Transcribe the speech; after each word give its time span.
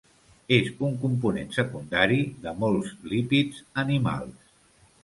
És 0.55 0.69
un 0.87 0.95
component 1.03 1.53
secundari 1.59 2.19
de 2.47 2.55
molts 2.65 2.91
lípids 3.13 3.63
animals. 3.85 4.53